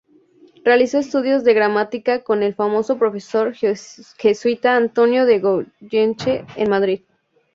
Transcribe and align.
Realizó 0.65 0.97
estudios 0.97 1.43
de 1.43 1.53
Gramática 1.53 2.23
con 2.23 2.41
el 2.41 2.55
famoso 2.55 2.97
profesor 2.97 3.53
jesuita 3.53 4.75
Antonio 4.75 5.27
de 5.27 5.37
Goyeneche 5.37 6.43
en 6.55 6.69
Madrid. 6.71 7.01